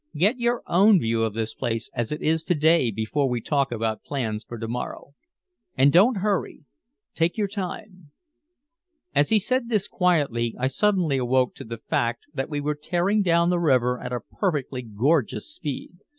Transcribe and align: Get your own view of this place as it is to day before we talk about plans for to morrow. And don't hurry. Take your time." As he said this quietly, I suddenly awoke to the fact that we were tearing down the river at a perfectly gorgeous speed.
Get 0.15 0.39
your 0.39 0.63
own 0.65 0.99
view 0.99 1.23
of 1.23 1.35
this 1.35 1.53
place 1.53 1.91
as 1.93 2.11
it 2.11 2.23
is 2.23 2.41
to 2.45 2.55
day 2.55 2.89
before 2.89 3.29
we 3.29 3.39
talk 3.39 3.71
about 3.71 4.01
plans 4.01 4.43
for 4.43 4.57
to 4.57 4.67
morrow. 4.67 5.13
And 5.77 5.93
don't 5.93 6.21
hurry. 6.25 6.63
Take 7.13 7.37
your 7.37 7.47
time." 7.47 8.09
As 9.13 9.29
he 9.29 9.37
said 9.37 9.69
this 9.69 9.87
quietly, 9.87 10.55
I 10.57 10.65
suddenly 10.65 11.17
awoke 11.19 11.53
to 11.57 11.63
the 11.63 11.77
fact 11.77 12.25
that 12.33 12.49
we 12.49 12.59
were 12.59 12.73
tearing 12.73 13.21
down 13.21 13.51
the 13.51 13.59
river 13.59 13.99
at 14.01 14.11
a 14.11 14.21
perfectly 14.21 14.81
gorgeous 14.81 15.53
speed. 15.53 15.99